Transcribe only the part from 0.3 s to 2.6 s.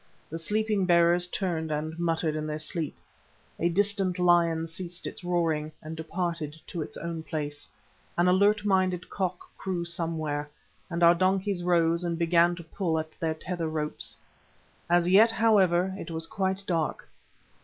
The sleeping bearers turned and muttered in their